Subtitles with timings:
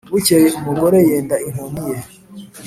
[0.11, 1.97] bukeye umugore yenda inkoni ye,